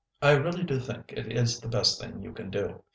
"I 0.19 0.31
really 0.31 0.63
do 0.63 0.79
think 0.79 1.13
it 1.15 1.31
is 1.31 1.59
the 1.59 1.67
best 1.67 2.01
thing 2.01 2.23
you 2.23 2.31
can 2.33 2.49
do. 2.49 2.81